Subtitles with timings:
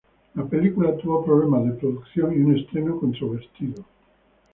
[0.33, 3.75] La película tuvo problemas de producción y un estreno controversial.